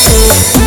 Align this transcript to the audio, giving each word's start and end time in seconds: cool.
cool. 0.00 0.57